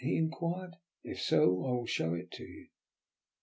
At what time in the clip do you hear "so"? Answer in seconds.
1.21-1.63